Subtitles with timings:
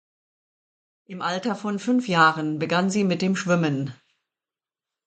[1.05, 3.93] Im Alter von fünf Jahren begann sie mit dem Schwimmen.